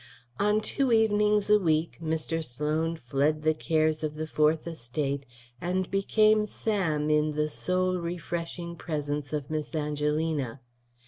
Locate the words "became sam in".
5.91-7.33